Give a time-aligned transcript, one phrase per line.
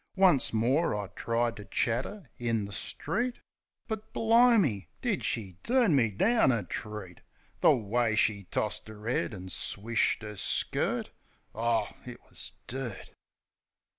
[0.15, 3.39] Once more I tried ter chat 'er in the street.
[3.87, 4.87] But, bli'me!
[4.99, 7.21] Did she turn me down a treat!
[7.59, 11.11] The way she tossed 'er 'ead an' swished 'er skirt!
[11.53, 13.11] Oh, it wus dirt!